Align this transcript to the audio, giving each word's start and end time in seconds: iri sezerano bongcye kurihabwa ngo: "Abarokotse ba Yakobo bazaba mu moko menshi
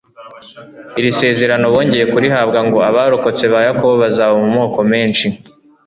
iri 0.99 1.11
sezerano 1.19 1.65
bongcye 1.73 2.03
kurihabwa 2.11 2.59
ngo: 2.65 2.77
"Abarokotse 2.89 3.43
ba 3.53 3.59
Yakobo 3.67 3.93
bazaba 4.03 4.35
mu 4.43 4.49
moko 4.57 4.79
menshi 4.91 5.27